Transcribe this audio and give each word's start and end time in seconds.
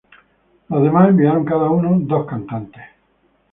Los 0.69 0.81
demás 0.81 1.09
enviaron 1.09 1.45
cada 1.45 1.69
uno 1.69 1.95
dos 2.01 2.25
cantantes. 2.25 2.81